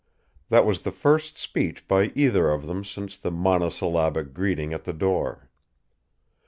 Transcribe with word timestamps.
That 0.49 0.65
was 0.65 0.81
the 0.81 0.91
first 0.91 1.37
speech 1.37 1.87
by 1.87 2.11
either 2.15 2.49
of 2.49 2.65
them 2.65 2.83
since 2.83 3.19
the 3.19 3.29
monosyllabic 3.29 4.33
greeting 4.33 4.73
at 4.73 4.83
the 4.83 4.93
door. 4.93 5.51